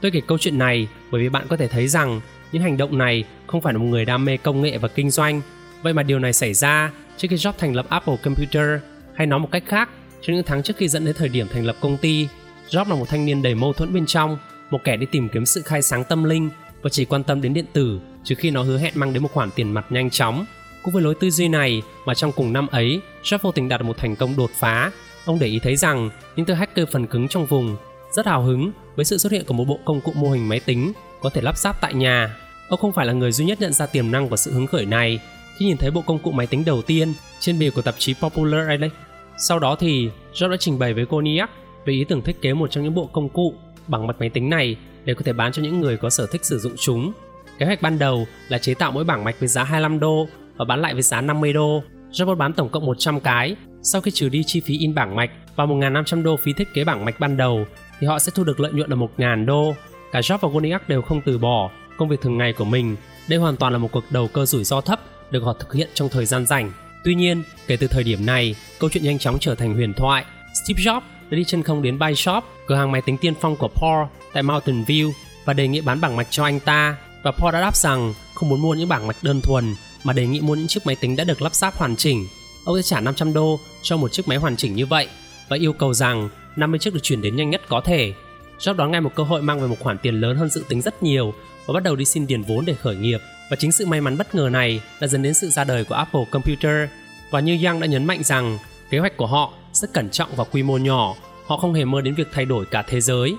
Tôi 0.00 0.10
kể 0.10 0.20
câu 0.26 0.38
chuyện 0.38 0.58
này 0.58 0.88
bởi 1.10 1.22
vì 1.22 1.28
bạn 1.28 1.46
có 1.48 1.56
thể 1.56 1.68
thấy 1.68 1.88
rằng 1.88 2.20
những 2.52 2.62
hành 2.62 2.76
động 2.76 2.98
này 2.98 3.24
không 3.46 3.60
phải 3.60 3.72
là 3.72 3.78
một 3.78 3.86
người 3.86 4.04
đam 4.04 4.24
mê 4.24 4.36
công 4.36 4.60
nghệ 4.60 4.78
và 4.78 4.88
kinh 4.88 5.10
doanh. 5.10 5.40
Vậy 5.82 5.92
mà 5.92 6.02
điều 6.02 6.18
này 6.18 6.32
xảy 6.32 6.54
ra 6.54 6.92
trước 7.16 7.28
khi 7.30 7.36
Jobs 7.36 7.52
thành 7.58 7.74
lập 7.74 7.86
Apple 7.88 8.16
Computer 8.22 8.80
hay 9.14 9.26
nói 9.26 9.38
một 9.38 9.48
cách 9.52 9.62
khác, 9.66 9.88
trong 10.22 10.36
những 10.36 10.44
tháng 10.46 10.62
trước 10.62 10.76
khi 10.76 10.88
dẫn 10.88 11.04
đến 11.04 11.14
thời 11.18 11.28
điểm 11.28 11.46
thành 11.52 11.64
lập 11.64 11.76
công 11.80 11.96
ty, 11.96 12.28
Jobs 12.68 12.88
là 12.88 12.94
một 12.94 13.08
thanh 13.08 13.26
niên 13.26 13.42
đầy 13.42 13.54
mâu 13.54 13.72
thuẫn 13.72 13.94
bên 13.94 14.06
trong, 14.06 14.38
một 14.70 14.84
kẻ 14.84 14.96
đi 14.96 15.06
tìm 15.06 15.28
kiếm 15.28 15.46
sự 15.46 15.62
khai 15.62 15.82
sáng 15.82 16.04
tâm 16.04 16.24
linh 16.24 16.50
và 16.82 16.90
chỉ 16.90 17.04
quan 17.04 17.24
tâm 17.24 17.42
đến 17.42 17.54
điện 17.54 17.64
tử 17.72 18.00
trừ 18.24 18.34
khi 18.34 18.50
nó 18.50 18.62
hứa 18.62 18.78
hẹn 18.78 18.92
mang 18.96 19.12
đến 19.12 19.22
một 19.22 19.32
khoản 19.32 19.50
tiền 19.50 19.72
mặt 19.72 19.86
nhanh 19.90 20.10
chóng. 20.10 20.44
Cũng 20.82 20.94
với 20.94 21.02
lối 21.02 21.14
tư 21.14 21.30
duy 21.30 21.48
này 21.48 21.82
mà 22.06 22.14
trong 22.14 22.32
cùng 22.32 22.52
năm 22.52 22.66
ấy, 22.66 23.00
Jobs 23.22 23.38
vô 23.42 23.52
tình 23.52 23.68
đạt 23.68 23.80
được 23.80 23.86
một 23.86 23.98
thành 23.98 24.16
công 24.16 24.36
đột 24.36 24.50
phá. 24.54 24.90
Ông 25.24 25.38
để 25.38 25.46
ý 25.46 25.58
thấy 25.58 25.76
rằng 25.76 26.10
những 26.36 26.46
tên 26.46 26.56
hacker 26.56 26.88
phần 26.92 27.06
cứng 27.06 27.28
trong 27.28 27.46
vùng 27.46 27.76
rất 28.12 28.26
hào 28.26 28.42
hứng 28.42 28.70
với 28.96 29.04
sự 29.04 29.18
xuất 29.18 29.32
hiện 29.32 29.44
của 29.44 29.54
một 29.54 29.64
bộ 29.64 29.78
công 29.84 30.00
cụ 30.00 30.12
mô 30.14 30.30
hình 30.30 30.48
máy 30.48 30.60
tính 30.60 30.92
có 31.20 31.30
thể 31.30 31.40
lắp 31.40 31.58
ráp 31.58 31.80
tại 31.80 31.94
nhà. 31.94 32.36
Ông 32.68 32.80
không 32.80 32.92
phải 32.92 33.06
là 33.06 33.12
người 33.12 33.32
duy 33.32 33.44
nhất 33.44 33.60
nhận 33.60 33.72
ra 33.72 33.86
tiềm 33.86 34.10
năng 34.10 34.28
của 34.28 34.36
sự 34.36 34.52
hứng 34.52 34.66
khởi 34.66 34.86
này 34.86 35.20
khi 35.56 35.66
nhìn 35.66 35.76
thấy 35.76 35.90
bộ 35.90 36.02
công 36.06 36.18
cụ 36.18 36.32
máy 36.32 36.46
tính 36.46 36.64
đầu 36.64 36.82
tiên 36.82 37.12
trên 37.40 37.58
bìa 37.58 37.70
của 37.70 37.82
tạp 37.82 37.94
chí 37.98 38.14
Popular 38.14 38.68
Electronics. 38.68 38.96
Sau 39.38 39.58
đó 39.58 39.76
thì 39.80 40.10
Jobs 40.34 40.50
đã 40.50 40.56
trình 40.60 40.78
bày 40.78 40.94
với 40.94 41.04
Wozniak 41.04 41.46
về 41.84 41.92
ý 41.92 42.04
tưởng 42.04 42.22
thiết 42.22 42.42
kế 42.42 42.54
một 42.54 42.70
trong 42.70 42.84
những 42.84 42.94
bộ 42.94 43.06
công 43.12 43.28
cụ 43.28 43.54
bằng 43.86 44.06
mặt 44.06 44.16
máy 44.18 44.28
tính 44.28 44.50
này 44.50 44.76
để 45.04 45.14
có 45.14 45.22
thể 45.24 45.32
bán 45.32 45.52
cho 45.52 45.62
những 45.62 45.80
người 45.80 45.96
có 45.96 46.10
sở 46.10 46.26
thích 46.26 46.44
sử 46.44 46.58
dụng 46.58 46.72
chúng. 46.78 47.12
Kế 47.58 47.66
hoạch 47.66 47.82
ban 47.82 47.98
đầu 47.98 48.26
là 48.48 48.58
chế 48.58 48.74
tạo 48.74 48.92
mỗi 48.92 49.04
bảng 49.04 49.24
mạch 49.24 49.40
với 49.40 49.48
giá 49.48 49.64
25 49.64 50.00
đô 50.00 50.28
và 50.56 50.64
bán 50.64 50.80
lại 50.80 50.92
với 50.92 51.02
giá 51.02 51.20
50 51.20 51.52
đô. 51.52 51.82
Jobs 52.12 52.34
bán 52.34 52.52
tổng 52.52 52.68
cộng 52.68 52.86
100 52.86 53.20
cái. 53.20 53.56
Sau 53.82 54.00
khi 54.00 54.10
trừ 54.10 54.28
đi 54.28 54.44
chi 54.46 54.60
phí 54.60 54.78
in 54.78 54.94
bảng 54.94 55.16
mạch 55.16 55.30
và 55.56 55.66
1.500 55.66 56.22
đô 56.22 56.36
phí 56.36 56.52
thiết 56.52 56.74
kế 56.74 56.84
bảng 56.84 57.04
mạch 57.04 57.20
ban 57.20 57.36
đầu, 57.36 57.66
thì 58.00 58.06
họ 58.06 58.18
sẽ 58.18 58.32
thu 58.34 58.44
được 58.44 58.60
lợi 58.60 58.72
nhuận 58.72 58.90
là 58.90 58.96
1.000 58.96 59.46
đô. 59.46 59.74
Cả 60.12 60.20
Job 60.20 60.38
và 60.38 60.48
Wozniak 60.48 60.78
đều 60.88 61.02
không 61.02 61.20
từ 61.20 61.38
bỏ 61.38 61.70
công 61.96 62.08
việc 62.08 62.20
thường 62.20 62.38
ngày 62.38 62.52
của 62.52 62.64
mình. 62.64 62.96
Đây 63.28 63.38
hoàn 63.38 63.56
toàn 63.56 63.72
là 63.72 63.78
một 63.78 63.88
cuộc 63.92 64.04
đầu 64.10 64.28
cơ 64.28 64.46
rủi 64.46 64.64
ro 64.64 64.80
thấp 64.80 65.00
được 65.30 65.40
họ 65.40 65.52
thực 65.52 65.72
hiện 65.72 65.88
trong 65.94 66.08
thời 66.08 66.26
gian 66.26 66.46
rảnh. 66.46 66.72
Tuy 67.04 67.14
nhiên, 67.14 67.42
kể 67.66 67.76
từ 67.76 67.86
thời 67.86 68.04
điểm 68.04 68.26
này, 68.26 68.54
câu 68.78 68.90
chuyện 68.90 69.04
nhanh 69.04 69.18
chóng 69.18 69.38
trở 69.40 69.54
thành 69.54 69.74
huyền 69.74 69.94
thoại. 69.94 70.24
Steve 70.64 70.82
Jobs 70.82 71.00
đã 71.30 71.36
đi 71.36 71.44
chân 71.44 71.62
không 71.62 71.82
đến 71.82 71.98
Buy 71.98 72.14
Shop, 72.14 72.44
cửa 72.66 72.74
hàng 72.74 72.92
máy 72.92 73.02
tính 73.02 73.18
tiên 73.18 73.34
phong 73.40 73.56
của 73.56 73.68
Paul 73.68 74.06
tại 74.32 74.42
Mountain 74.42 74.84
View 74.84 75.10
và 75.44 75.52
đề 75.52 75.68
nghị 75.68 75.80
bán 75.80 76.00
bảng 76.00 76.16
mạch 76.16 76.26
cho 76.30 76.44
anh 76.44 76.60
ta. 76.60 76.96
Và 77.22 77.30
Paul 77.30 77.52
đã 77.52 77.60
đáp 77.60 77.76
rằng 77.76 78.14
không 78.34 78.48
muốn 78.48 78.62
mua 78.62 78.74
những 78.74 78.88
bảng 78.88 79.06
mạch 79.06 79.16
đơn 79.22 79.40
thuần 79.40 79.74
mà 80.04 80.12
đề 80.12 80.26
nghị 80.26 80.40
mua 80.40 80.54
những 80.54 80.66
chiếc 80.66 80.86
máy 80.86 80.96
tính 80.96 81.16
đã 81.16 81.24
được 81.24 81.42
lắp 81.42 81.54
ráp 81.54 81.76
hoàn 81.76 81.96
chỉnh. 81.96 82.26
Ông 82.64 82.76
sẽ 82.76 82.82
trả 82.82 83.00
500 83.00 83.32
đô 83.32 83.60
cho 83.82 83.96
một 83.96 84.12
chiếc 84.12 84.28
máy 84.28 84.38
hoàn 84.38 84.56
chỉnh 84.56 84.74
như 84.74 84.86
vậy 84.86 85.08
và 85.48 85.56
yêu 85.56 85.72
cầu 85.72 85.94
rằng 85.94 86.28
50 86.56 86.78
chiếc 86.78 86.94
được 86.94 87.02
chuyển 87.02 87.22
đến 87.22 87.36
nhanh 87.36 87.50
nhất 87.50 87.62
có 87.68 87.80
thể. 87.80 88.12
Job 88.58 88.76
đón 88.76 88.90
ngay 88.90 89.00
một 89.00 89.14
cơ 89.14 89.22
hội 89.22 89.42
mang 89.42 89.60
về 89.60 89.66
một 89.66 89.76
khoản 89.80 89.98
tiền 89.98 90.20
lớn 90.20 90.36
hơn 90.36 90.50
dự 90.50 90.64
tính 90.68 90.80
rất 90.80 91.02
nhiều 91.02 91.34
và 91.66 91.74
bắt 91.74 91.82
đầu 91.82 91.96
đi 91.96 92.04
xin 92.04 92.26
tiền 92.26 92.42
vốn 92.42 92.64
để 92.64 92.74
khởi 92.74 92.96
nghiệp. 92.96 93.18
Và 93.50 93.56
chính 93.56 93.72
sự 93.72 93.86
may 93.86 94.00
mắn 94.00 94.18
bất 94.18 94.34
ngờ 94.34 94.48
này 94.52 94.80
đã 95.00 95.06
dẫn 95.06 95.22
đến 95.22 95.34
sự 95.34 95.48
ra 95.48 95.64
đời 95.64 95.84
của 95.84 95.94
Apple 95.94 96.24
Computer. 96.30 96.88
Và 97.30 97.40
như 97.40 97.58
Yang 97.64 97.80
đã 97.80 97.86
nhấn 97.86 98.04
mạnh 98.04 98.24
rằng 98.24 98.58
kế 98.90 98.98
hoạch 98.98 99.16
của 99.16 99.26
họ 99.26 99.52
rất 99.72 99.92
cẩn 99.92 100.10
trọng 100.10 100.36
và 100.36 100.44
quy 100.44 100.62
mô 100.62 100.78
nhỏ, 100.78 101.14
họ 101.46 101.56
không 101.56 101.74
hề 101.74 101.84
mơ 101.84 102.00
đến 102.00 102.14
việc 102.14 102.28
thay 102.32 102.44
đổi 102.44 102.66
cả 102.66 102.82
thế 102.82 103.00
giới. 103.00 103.36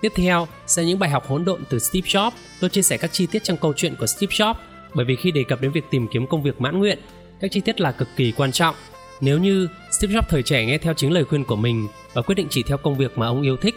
Tiếp 0.00 0.12
theo 0.16 0.48
sẽ 0.66 0.84
những 0.84 0.98
bài 0.98 1.10
học 1.10 1.26
hỗn 1.26 1.44
độn 1.44 1.60
từ 1.70 1.78
Steve 1.78 2.08
Jobs. 2.08 2.30
Tôi 2.60 2.70
chia 2.70 2.82
sẻ 2.82 2.96
các 2.96 3.12
chi 3.12 3.26
tiết 3.26 3.44
trong 3.44 3.56
câu 3.56 3.72
chuyện 3.76 3.94
của 3.96 4.06
Steve 4.06 4.34
Jobs 4.34 4.54
bởi 4.94 5.04
vì 5.04 5.16
khi 5.16 5.30
đề 5.30 5.44
cập 5.48 5.60
đến 5.60 5.72
việc 5.72 5.84
tìm 5.90 6.08
kiếm 6.08 6.26
công 6.26 6.42
việc 6.42 6.60
mãn 6.60 6.78
nguyện, 6.78 6.98
các 7.40 7.50
chi 7.50 7.60
tiết 7.60 7.80
là 7.80 7.92
cực 7.92 8.08
kỳ 8.16 8.32
quan 8.32 8.52
trọng. 8.52 8.74
Nếu 9.20 9.38
như 9.38 9.68
Steve 9.90 10.14
Jobs 10.14 10.22
thời 10.28 10.42
trẻ 10.42 10.66
nghe 10.66 10.78
theo 10.78 10.94
chính 10.94 11.12
lời 11.12 11.24
khuyên 11.24 11.44
của 11.44 11.56
mình 11.56 11.88
và 12.12 12.22
quyết 12.22 12.34
định 12.34 12.46
chỉ 12.50 12.62
theo 12.62 12.76
công 12.76 12.96
việc 12.96 13.18
mà 13.18 13.26
ông 13.26 13.42
yêu 13.42 13.56
thích, 13.56 13.74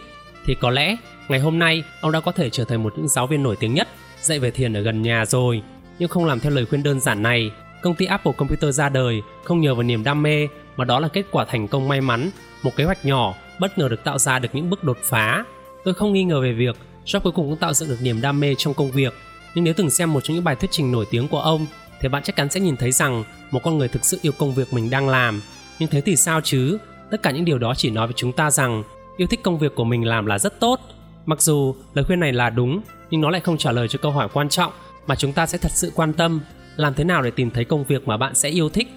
thì 0.50 0.56
có 0.60 0.70
lẽ 0.70 0.96
ngày 1.28 1.40
hôm 1.40 1.58
nay 1.58 1.84
ông 2.00 2.12
đã 2.12 2.20
có 2.20 2.32
thể 2.32 2.50
trở 2.50 2.64
thành 2.64 2.82
một 2.82 2.92
những 2.96 3.08
giáo 3.08 3.26
viên 3.26 3.42
nổi 3.42 3.56
tiếng 3.60 3.74
nhất 3.74 3.88
dạy 4.20 4.38
về 4.38 4.50
thiền 4.50 4.76
ở 4.76 4.80
gần 4.80 5.02
nhà 5.02 5.26
rồi. 5.26 5.62
Nhưng 5.98 6.08
không 6.08 6.24
làm 6.24 6.40
theo 6.40 6.52
lời 6.52 6.66
khuyên 6.66 6.82
đơn 6.82 7.00
giản 7.00 7.22
này, 7.22 7.50
công 7.82 7.94
ty 7.94 8.06
Apple 8.06 8.32
Computer 8.32 8.76
ra 8.76 8.88
đời 8.88 9.22
không 9.44 9.60
nhờ 9.60 9.74
vào 9.74 9.82
niềm 9.82 10.04
đam 10.04 10.22
mê 10.22 10.48
mà 10.76 10.84
đó 10.84 11.00
là 11.00 11.08
kết 11.08 11.26
quả 11.30 11.44
thành 11.44 11.68
công 11.68 11.88
may 11.88 12.00
mắn, 12.00 12.30
một 12.62 12.76
kế 12.76 12.84
hoạch 12.84 13.04
nhỏ 13.04 13.34
bất 13.60 13.78
ngờ 13.78 13.88
được 13.88 14.04
tạo 14.04 14.18
ra 14.18 14.38
được 14.38 14.48
những 14.52 14.70
bước 14.70 14.84
đột 14.84 14.98
phá. 15.04 15.44
Tôi 15.84 15.94
không 15.94 16.12
nghi 16.12 16.24
ngờ 16.24 16.40
về 16.40 16.52
việc 16.52 16.76
Jobs 17.06 17.20
cuối 17.20 17.32
cùng 17.32 17.50
cũng 17.50 17.58
tạo 17.58 17.74
dựng 17.74 17.88
được 17.88 17.98
niềm 18.02 18.20
đam 18.20 18.40
mê 18.40 18.54
trong 18.58 18.74
công 18.74 18.90
việc, 18.90 19.14
nhưng 19.54 19.64
nếu 19.64 19.74
từng 19.76 19.90
xem 19.90 20.12
một 20.12 20.20
trong 20.24 20.34
những 20.34 20.44
bài 20.44 20.56
thuyết 20.56 20.70
trình 20.70 20.92
nổi 20.92 21.06
tiếng 21.10 21.28
của 21.28 21.40
ông 21.40 21.66
thì 22.00 22.08
bạn 22.08 22.22
chắc 22.22 22.36
chắn 22.36 22.50
sẽ 22.50 22.60
nhìn 22.60 22.76
thấy 22.76 22.92
rằng 22.92 23.24
một 23.50 23.60
con 23.62 23.78
người 23.78 23.88
thực 23.88 24.04
sự 24.04 24.18
yêu 24.22 24.32
công 24.38 24.54
việc 24.54 24.72
mình 24.72 24.90
đang 24.90 25.08
làm. 25.08 25.42
Nhưng 25.78 25.88
thế 25.88 26.00
thì 26.00 26.16
sao 26.16 26.40
chứ? 26.40 26.78
Tất 27.10 27.22
cả 27.22 27.30
những 27.30 27.44
điều 27.44 27.58
đó 27.58 27.74
chỉ 27.76 27.90
nói 27.90 28.06
với 28.06 28.14
chúng 28.16 28.32
ta 28.32 28.50
rằng 28.50 28.82
yêu 29.20 29.26
thích 29.26 29.42
công 29.42 29.58
việc 29.58 29.74
của 29.74 29.84
mình 29.84 30.04
làm 30.04 30.26
là 30.26 30.38
rất 30.38 30.60
tốt. 30.60 30.80
Mặc 31.26 31.42
dù 31.42 31.74
lời 31.94 32.04
khuyên 32.04 32.20
này 32.20 32.32
là 32.32 32.50
đúng, 32.50 32.80
nhưng 33.10 33.20
nó 33.20 33.30
lại 33.30 33.40
không 33.40 33.58
trả 33.58 33.72
lời 33.72 33.88
cho 33.88 33.98
câu 34.02 34.12
hỏi 34.12 34.28
quan 34.32 34.48
trọng 34.48 34.72
mà 35.06 35.16
chúng 35.16 35.32
ta 35.32 35.46
sẽ 35.46 35.58
thật 35.58 35.72
sự 35.72 35.92
quan 35.94 36.12
tâm. 36.12 36.40
Làm 36.76 36.94
thế 36.94 37.04
nào 37.04 37.22
để 37.22 37.30
tìm 37.30 37.50
thấy 37.50 37.64
công 37.64 37.84
việc 37.84 38.08
mà 38.08 38.16
bạn 38.16 38.34
sẽ 38.34 38.48
yêu 38.48 38.68
thích? 38.68 38.88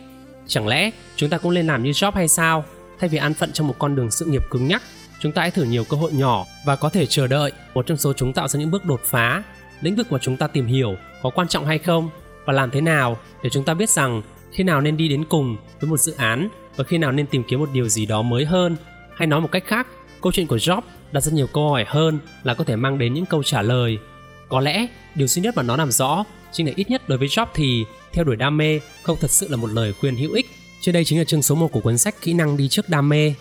Chẳng 0.48 0.68
lẽ 0.68 0.92
chúng 1.16 1.30
ta 1.30 1.38
cũng 1.38 1.54
nên 1.54 1.68
làm 1.68 1.84
như 1.84 1.92
job 1.92 2.12
hay 2.12 2.28
sao? 2.28 2.66
Thay 3.00 3.10
vì 3.10 3.18
an 3.18 3.34
phận 3.34 3.52
trong 3.52 3.68
một 3.68 3.76
con 3.80 3.96
đường 3.96 4.12
sự 4.12 4.26
nghiệp 4.26 4.42
cứng 4.52 4.68
nhắc 4.68 4.82
chúng 5.20 5.32
ta 5.32 5.42
hãy 5.42 5.52
thử 5.52 5.64
nhiều 5.64 5.84
cơ 5.90 5.98
hội 5.98 6.12
nhỏ 6.14 6.46
và 6.66 6.76
có 6.76 6.90
thể 6.90 7.06
chờ 7.06 7.28
đợi. 7.28 7.52
Một 7.74 7.88
trong 7.88 7.98
số 7.98 8.14
chúng 8.14 8.34
tạo 8.34 8.48
ra 8.48 8.60
những 8.60 8.72
bước 8.72 8.86
đột 8.86 9.02
phá. 9.04 9.44
Lĩnh 9.82 9.96
vực 9.96 10.12
mà 10.12 10.20
chúng 10.22 10.38
ta 10.38 10.48
tìm 10.48 10.66
hiểu 10.66 10.96
có 11.22 11.30
quan 11.30 11.48
trọng 11.48 11.66
hay 11.66 11.78
không? 11.78 12.10
Và 12.46 12.54
làm 12.54 12.72
thế 12.72 12.82
nào 12.82 13.18
để 13.44 13.50
chúng 13.50 13.64
ta 13.64 13.74
biết 13.74 13.90
rằng 13.90 14.22
khi 14.52 14.64
nào 14.64 14.82
nên 14.82 14.98
đi 14.98 15.08
đến 15.08 15.24
cùng 15.30 15.58
với 15.82 15.90
một 15.90 15.98
dự 15.98 16.14
án 16.18 16.50
và 16.76 16.84
khi 16.84 16.98
nào 16.98 17.12
nên 17.12 17.28
tìm 17.28 17.44
kiếm 17.48 17.60
một 17.60 17.70
điều 17.74 17.90
gì 17.90 18.06
đó 18.06 18.22
mới 18.22 18.46
hơn? 18.46 18.76
Hay 19.16 19.28
nói 19.28 19.42
một 19.42 19.52
cách 19.52 19.64
khác 19.68 19.88
câu 20.24 20.32
chuyện 20.32 20.48
của 20.48 20.58
job 20.58 20.82
đặt 21.12 21.22
ra 21.22 21.32
nhiều 21.32 21.48
câu 21.48 21.70
hỏi 21.70 21.86
hơn 21.88 22.20
là 22.44 22.54
có 22.54 22.64
thể 22.64 22.76
mang 22.76 22.98
đến 22.98 23.14
những 23.14 23.26
câu 23.26 23.44
trả 23.44 23.62
lời. 23.62 23.98
Có 24.50 24.60
lẽ, 24.60 24.88
điều 25.16 25.28
duy 25.28 25.42
nhất 25.42 25.58
mà 25.58 25.64
nó 25.64 25.78
làm 25.78 25.92
rõ 25.92 26.24
chính 26.52 26.68
là 26.68 26.74
ít 26.76 26.90
nhất 26.90 27.10
đối 27.10 27.18
với 27.18 27.28
job 27.28 27.46
thì, 27.54 27.86
theo 28.14 28.24
đuổi 28.24 28.36
đam 28.36 28.58
mê 28.58 28.80
không 29.04 29.18
thật 29.22 29.32
sự 29.32 29.48
là 29.50 29.58
một 29.58 29.68
lời 29.68 29.94
khuyên 29.94 30.16
hữu 30.16 30.34
ích. 30.34 30.46
Trên 30.82 30.94
đây 30.94 31.06
chính 31.06 31.20
là 31.20 31.24
chương 31.24 31.42
số 31.42 31.56
1 31.56 31.72
của 31.72 31.80
cuốn 31.80 31.98
sách 31.98 32.16
kỹ 32.22 32.34
năng 32.34 32.58
đi 32.58 32.68
trước 32.68 32.90
đam 32.90 33.10
mê. 33.10 33.34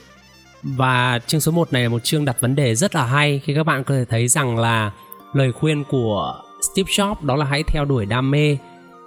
Và 0.63 1.19
chương 1.27 1.41
số 1.41 1.53
1 1.53 1.73
này 1.73 1.83
là 1.83 1.89
một 1.89 2.05
chương 2.05 2.25
đặt 2.25 2.41
vấn 2.41 2.55
đề 2.55 2.75
rất 2.75 2.95
là 2.95 3.07
hay 3.07 3.41
khi 3.45 3.55
các 3.55 3.65
bạn 3.65 3.85
có 3.85 3.95
thể 3.95 4.05
thấy 4.05 4.29
rằng 4.29 4.59
là 4.59 4.93
lời 5.35 5.53
khuyên 5.53 5.85
của 5.85 6.43
Steve 6.63 6.93
Jobs 6.93 7.27
đó 7.27 7.37
là 7.37 7.45
hãy 7.45 7.63
theo 7.67 7.85
đuổi 7.85 8.07
đam 8.07 8.31
mê 8.31 8.57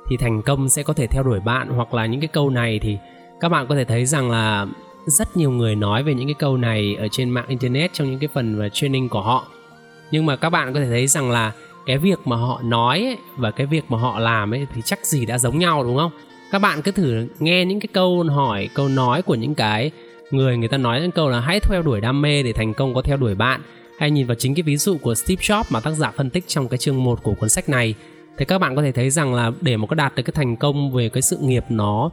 thì 0.09 0.17
thành 0.17 0.41
công 0.41 0.69
sẽ 0.69 0.83
có 0.83 0.93
thể 0.93 1.07
theo 1.07 1.23
đuổi 1.23 1.39
bạn. 1.39 1.69
Hoặc 1.69 1.93
là 1.93 2.05
những 2.05 2.21
cái 2.21 2.27
câu 2.27 2.49
này 2.49 2.79
thì 2.79 2.97
các 3.39 3.49
bạn 3.49 3.67
có 3.67 3.75
thể 3.75 3.85
thấy 3.85 4.05
rằng 4.05 4.31
là 4.31 4.65
rất 5.05 5.37
nhiều 5.37 5.51
người 5.51 5.75
nói 5.75 6.03
về 6.03 6.13
những 6.13 6.27
cái 6.27 6.35
câu 6.39 6.57
này 6.57 6.95
ở 6.99 7.07
trên 7.11 7.29
mạng 7.29 7.45
internet 7.47 7.93
trong 7.93 8.11
những 8.11 8.19
cái 8.19 8.29
phần 8.33 8.59
và 8.59 8.69
training 8.69 9.09
của 9.09 9.21
họ. 9.21 9.47
Nhưng 10.11 10.25
mà 10.25 10.35
các 10.35 10.49
bạn 10.49 10.73
có 10.73 10.79
thể 10.79 10.85
thấy 10.85 11.07
rằng 11.07 11.31
là 11.31 11.51
cái 11.85 11.97
việc 11.97 12.19
mà 12.25 12.35
họ 12.35 12.61
nói 12.63 12.99
ấy, 12.99 13.17
và 13.37 13.51
cái 13.51 13.67
việc 13.67 13.83
mà 13.89 13.97
họ 13.97 14.19
làm 14.19 14.53
ấy 14.53 14.67
thì 14.73 14.81
chắc 14.85 15.05
gì 15.05 15.25
đã 15.25 15.37
giống 15.37 15.59
nhau 15.59 15.83
đúng 15.83 15.97
không? 15.97 16.11
Các 16.51 16.59
bạn 16.59 16.81
cứ 16.81 16.91
thử 16.91 17.27
nghe 17.39 17.65
những 17.65 17.79
cái 17.79 17.87
câu 17.93 18.23
hỏi 18.23 18.69
câu 18.73 18.87
nói 18.87 19.21
của 19.21 19.35
những 19.35 19.55
cái 19.55 19.91
người 20.31 20.57
người 20.57 20.67
ta 20.67 20.77
nói 20.77 21.01
những 21.01 21.11
câu 21.11 21.29
là 21.29 21.39
hãy 21.39 21.59
theo 21.59 21.81
đuổi 21.81 22.01
đam 22.01 22.21
mê 22.21 22.43
để 22.43 22.53
thành 22.53 22.73
công 22.73 22.93
có 22.93 23.01
theo 23.01 23.17
đuổi 23.17 23.35
bạn. 23.35 23.61
Hay 23.99 24.11
nhìn 24.11 24.27
vào 24.27 24.35
chính 24.35 24.55
cái 24.55 24.63
ví 24.63 24.77
dụ 24.77 24.97
của 24.97 25.15
Steve 25.15 25.41
Jobs 25.41 25.63
mà 25.69 25.79
tác 25.79 25.91
giả 25.91 26.11
phân 26.11 26.29
tích 26.29 26.43
trong 26.47 26.67
cái 26.67 26.77
chương 26.77 27.03
1 27.03 27.23
của 27.23 27.33
cuốn 27.33 27.49
sách 27.49 27.69
này 27.69 27.95
thì 28.37 28.45
các 28.45 28.59
bạn 28.59 28.75
có 28.75 28.81
thể 28.81 28.91
thấy 28.91 29.09
rằng 29.09 29.33
là 29.33 29.51
để 29.61 29.77
mà 29.77 29.87
có 29.87 29.95
đạt 29.95 30.15
được 30.15 30.23
cái 30.23 30.31
thành 30.31 30.55
công 30.55 30.91
về 30.91 31.09
cái 31.09 31.21
sự 31.21 31.37
nghiệp 31.41 31.63
nó 31.69 32.09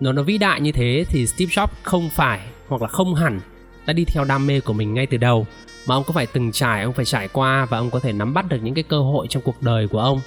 nó 0.00 0.12
nó 0.12 0.22
vĩ 0.22 0.38
đại 0.38 0.60
như 0.60 0.72
thế 0.72 1.04
thì 1.08 1.26
Steve 1.26 1.50
Jobs 1.50 1.68
không 1.82 2.10
phải 2.10 2.40
hoặc 2.68 2.82
là 2.82 2.88
không 2.88 3.14
hẳn 3.14 3.40
đã 3.86 3.92
đi 3.92 4.04
theo 4.04 4.24
đam 4.24 4.46
mê 4.46 4.60
của 4.60 4.72
mình 4.72 4.94
ngay 4.94 5.06
từ 5.06 5.16
đầu. 5.16 5.46
Mà 5.86 5.94
ông 5.94 6.04
có 6.04 6.12
phải 6.12 6.26
từng 6.26 6.52
trải 6.52 6.82
ông 6.82 6.92
phải 6.92 7.04
trải 7.04 7.28
qua 7.28 7.64
và 7.64 7.78
ông 7.78 7.90
có 7.90 8.00
thể 8.00 8.12
nắm 8.12 8.34
bắt 8.34 8.48
được 8.48 8.58
những 8.62 8.74
cái 8.74 8.84
cơ 8.84 8.98
hội 8.98 9.26
trong 9.30 9.42
cuộc 9.42 9.62
đời 9.62 9.88
của 9.88 10.00
ông. 10.00 10.20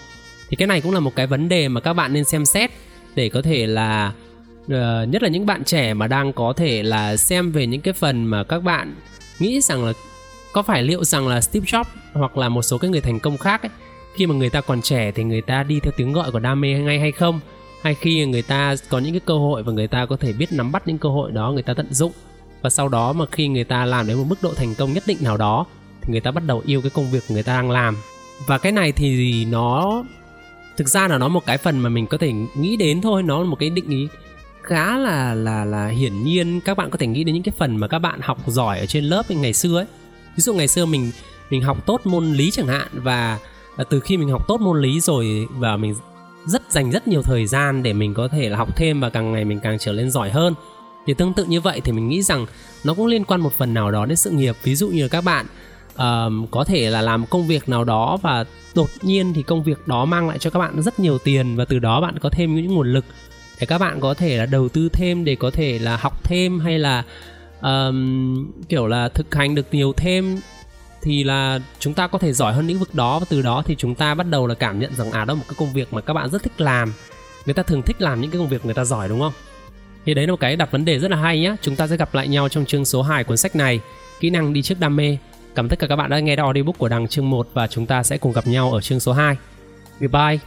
Thì 0.50 0.56
cái 0.56 0.68
này 0.68 0.82
cũng 0.82 0.94
là 0.94 1.00
một 1.00 1.16
cái 1.16 1.28
vấn 1.28 1.50
đề 1.50 1.68
mà 1.68 1.82
các 1.82 1.94
bạn 1.94 2.14
nên 2.14 2.24
xem 2.24 2.46
xét 2.46 2.72
để 3.16 3.30
có 3.30 3.42
thể 3.42 3.68
là 3.68 4.14
uh, 4.66 5.10
nhất 5.10 5.24
là 5.24 5.30
những 5.30 5.46
bạn 5.46 5.64
trẻ 5.64 5.94
mà 5.94 6.08
đang 6.08 6.34
có 6.34 6.54
thể 6.54 6.84
là 6.84 7.18
xem 7.18 7.52
về 7.52 7.68
những 7.68 7.82
cái 7.82 7.94
phần 7.94 8.26
mà 8.26 8.44
các 8.44 8.64
bạn 8.64 8.96
nghĩ 9.40 9.62
rằng 9.62 9.86
là 9.86 9.94
có 10.54 10.62
phải 10.62 10.84
liệu 10.84 11.04
rằng 11.04 11.28
là 11.28 11.42
Steve 11.42 11.66
Jobs 11.66 11.84
hoặc 12.14 12.38
là 12.38 12.50
một 12.50 12.62
số 12.62 12.78
cái 12.78 12.90
người 12.90 13.02
thành 13.02 13.20
công 13.20 13.38
khác 13.38 13.62
ấy, 13.62 13.70
khi 14.16 14.28
mà 14.28 14.36
người 14.36 14.50
ta 14.50 14.62
còn 14.62 14.82
trẻ 14.82 15.12
thì 15.12 15.24
người 15.24 15.42
ta 15.42 15.64
đi 15.64 15.80
theo 15.80 15.92
tiếng 15.98 16.14
gọi 16.14 16.32
của 16.32 16.40
đam 16.40 16.62
mê 16.62 16.74
ngay 16.74 17.00
hay 17.00 17.12
không? 17.12 17.40
Hay 17.82 17.96
khi 17.96 18.26
người 18.26 18.42
ta 18.42 18.76
có 18.90 19.00
những 19.00 19.14
cái 19.14 19.22
cơ 19.26 19.34
hội 19.34 19.64
và 19.64 19.72
người 19.72 19.88
ta 19.88 20.06
có 20.06 20.16
thể 20.18 20.34
biết 20.34 20.52
nắm 20.52 20.72
bắt 20.72 20.88
những 20.88 20.98
cơ 20.98 21.10
hội 21.10 21.32
đó, 21.32 21.52
người 21.52 21.64
ta 21.64 21.74
tận 21.74 21.94
dụng. 21.94 22.12
Và 22.62 22.70
sau 22.70 22.90
đó 22.90 23.14
mà 23.14 23.26
khi 23.32 23.48
người 23.48 23.64
ta 23.64 23.86
làm 23.86 24.08
đến 24.08 24.18
một 24.18 24.26
mức 24.28 24.36
độ 24.42 24.54
thành 24.54 24.76
công 24.76 24.94
nhất 24.94 25.04
định 25.08 25.18
nào 25.22 25.38
đó, 25.38 25.66
thì 26.02 26.12
người 26.12 26.22
ta 26.22 26.32
bắt 26.32 26.44
đầu 26.46 26.62
yêu 26.66 26.82
cái 26.82 26.90
công 26.90 27.12
việc 27.12 27.24
người 27.30 27.44
ta 27.44 27.54
đang 27.54 27.72
làm. 27.72 27.98
Và 28.48 28.58
cái 28.58 28.72
này 28.72 28.92
thì 28.92 29.46
nó, 29.46 30.04
thực 30.78 30.88
ra 30.88 31.08
là 31.08 31.18
nó 31.18 31.28
một 31.28 31.46
cái 31.46 31.58
phần 31.58 31.80
mà 31.80 31.90
mình 31.90 32.08
có 32.08 32.18
thể 32.18 32.32
nghĩ 32.56 32.78
đến 32.78 33.02
thôi. 33.02 33.24
Nó 33.24 33.40
là 33.40 33.46
một 33.46 33.60
cái 33.60 33.70
định 33.70 33.90
ý 33.90 34.08
khá 34.64 34.98
là 34.98 35.34
là 35.34 35.66
là 35.66 35.88
hiển 35.88 36.24
nhiên. 36.24 36.62
Các 36.62 36.78
bạn 36.78 36.90
có 36.90 36.98
thể 36.98 37.08
nghĩ 37.08 37.24
đến 37.24 37.36
những 37.36 37.44
cái 37.44 37.54
phần 37.58 37.78
mà 37.78 37.88
các 37.88 38.00
bạn 38.00 38.20
học 38.24 38.38
giỏi 38.48 38.80
ở 38.80 38.86
trên 38.86 39.04
lớp 39.04 39.32
ngày 39.32 39.54
xưa 39.54 39.78
ấy. 39.78 39.86
Ví 40.36 40.42
dụ 40.42 40.54
ngày 40.54 40.68
xưa 40.68 40.86
mình 40.86 41.12
mình 41.50 41.62
học 41.62 41.86
tốt 41.86 42.02
môn 42.04 42.34
lý 42.34 42.52
chẳng 42.52 42.68
hạn, 42.68 42.88
và 42.94 43.40
à, 43.76 43.84
từ 43.90 44.00
khi 44.00 44.18
mình 44.18 44.30
học 44.30 44.48
tốt 44.48 44.62
môn 44.62 44.82
lý 44.82 45.00
rồi 45.00 45.48
và 45.50 45.78
mình 45.78 45.96
rất 46.50 46.72
dành 46.72 46.92
rất 46.92 47.08
nhiều 47.08 47.22
thời 47.22 47.46
gian 47.46 47.84
để 47.84 47.94
mình 47.94 48.14
có 48.14 48.28
thể 48.28 48.50
là 48.50 48.58
học 48.58 48.78
thêm 48.78 49.00
và 49.00 49.10
càng 49.10 49.32
ngày 49.32 49.46
mình 49.46 49.60
càng 49.60 49.80
trở 49.80 49.92
lên 49.92 50.12
giỏi 50.12 50.30
hơn. 50.30 50.54
Thì 51.08 51.14
tương 51.14 51.34
tự 51.34 51.46
như 51.46 51.62
vậy 51.62 51.82
thì 51.84 51.92
mình 51.92 52.08
nghĩ 52.08 52.22
rằng 52.22 52.46
nó 52.84 52.94
cũng 52.94 53.06
liên 53.06 53.24
quan 53.24 53.42
một 53.42 53.54
phần 53.58 53.74
nào 53.74 53.92
đó 53.92 54.06
đến 54.06 54.16
sự 54.16 54.30
nghiệp. 54.30 54.56
Ví 54.64 54.76
dụ 54.76 54.88
như 54.88 55.02
là 55.02 55.08
các 55.08 55.24
bạn 55.24 55.46
uh, 55.94 56.52
có 56.52 56.64
thể 56.64 56.90
là 56.90 57.02
làm 57.02 57.26
công 57.26 57.48
việc 57.48 57.70
nào 57.70 57.84
đó 57.84 58.18
và 58.22 58.46
đột 58.76 58.90
nhiên 59.02 59.34
thì 59.34 59.44
công 59.44 59.64
việc 59.64 59.88
đó 59.88 60.06
mang 60.06 60.28
lại 60.28 60.40
cho 60.40 60.50
các 60.50 60.60
bạn 60.60 60.82
rất 60.82 61.00
nhiều 61.00 61.18
tiền 61.18 61.56
và 61.56 61.66
từ 61.66 61.80
đó 61.80 62.02
bạn 62.02 62.20
có 62.20 62.30
thêm 62.30 62.56
những 62.56 62.76
nguồn 62.76 62.94
lực 62.94 63.06
để 63.60 63.66
các 63.66 63.78
bạn 63.78 64.00
có 64.00 64.14
thể 64.14 64.38
là 64.38 64.46
đầu 64.46 64.70
tư 64.70 64.90
thêm 64.90 65.26
để 65.26 65.36
có 65.36 65.52
thể 65.52 65.80
là 65.80 65.98
học 65.98 66.24
thêm 66.24 66.60
hay 66.60 66.80
là 66.80 67.04
um, 67.62 68.52
kiểu 68.70 68.88
là 68.88 69.10
thực 69.10 69.36
hành 69.36 69.56
được 69.56 69.68
nhiều 69.72 69.94
thêm 69.94 70.40
thì 71.02 71.24
là 71.24 71.60
chúng 71.80 71.94
ta 71.94 72.08
có 72.08 72.20
thể 72.20 72.34
giỏi 72.34 72.54
hơn 72.54 72.68
lĩnh 72.68 72.80
vực 72.80 72.96
đó 72.96 73.20
và 73.20 73.26
từ 73.30 73.42
đó 73.42 73.64
thì 73.66 73.76
chúng 73.76 73.96
ta 73.96 74.16
bắt 74.16 74.28
đầu 74.30 74.48
là 74.48 74.56
cảm 74.56 74.80
nhận 74.80 74.96
rằng 74.96 75.12
à 75.12 75.26
đó 75.26 75.34
là 75.34 75.40
một 75.40 75.46
cái 75.48 75.56
công 75.58 75.74
việc 75.74 75.94
mà 75.94 76.02
các 76.02 76.14
bạn 76.14 76.30
rất 76.30 76.44
thích 76.44 76.62
làm. 76.62 76.94
Người 77.46 77.54
ta 77.54 77.64
thường 77.64 77.82
thích 77.82 78.02
làm 78.02 78.22
những 78.22 78.32
cái 78.32 78.40
công 78.40 78.50
việc 78.50 78.66
người 78.66 78.74
ta 78.74 78.86
giỏi, 78.86 79.10
đúng 79.10 79.20
không? 79.20 79.34
Thì 80.06 80.14
đấy 80.14 80.28
là 80.28 80.32
một 80.32 80.40
cái 80.40 80.56
đặt 80.56 80.72
vấn 80.72 80.86
đề 80.86 81.00
rất 81.00 81.12
là 81.12 81.18
hay 81.18 81.40
nhé 81.40 81.56
chúng 81.62 81.76
ta 81.76 81.88
sẽ 81.88 81.98
gặp 81.98 82.16
lại 82.16 82.28
nhau 82.28 82.50
trong 82.50 82.66
chương 82.66 82.86
số 82.86 83.02
2 83.02 83.24
cuốn 83.24 83.38
sách 83.38 83.56
này, 83.56 83.80
kỹ 84.20 84.30
năng 84.30 84.54
đi 84.54 84.62
trước 84.62 84.80
đam 84.80 84.96
mê. 84.96 85.18
Cảm 85.56 85.66
ơn 85.66 85.70
tất 85.70 85.80
cả 85.80 85.88
các 85.88 85.96
bạn 85.96 86.10
đã 86.10 86.20
nghe 86.20 86.36
audiobook 86.36 86.78
của 86.78 86.90
đằng 86.90 87.08
chương 87.08 87.30
1 87.30 87.48
và 87.54 87.68
chúng 87.68 87.86
ta 87.86 88.04
sẽ 88.04 88.18
cùng 88.18 88.32
gặp 88.32 88.48
nhau 88.48 88.72
ở 88.72 88.82
chương 88.82 89.00
số 89.00 89.14
2 89.14 89.38
goodbye. 90.00 90.40